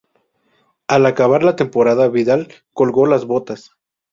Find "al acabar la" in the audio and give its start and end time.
0.87-1.55